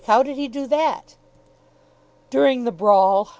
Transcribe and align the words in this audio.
"How 0.07 0.23
did 0.23 0.35
he 0.35 0.47
do 0.47 0.65
that?" 0.65 1.15
"During 2.31 2.63
the 2.63 2.71
brawl. 2.71 3.29